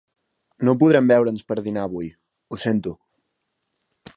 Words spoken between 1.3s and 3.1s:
per dinar avui, ho sento!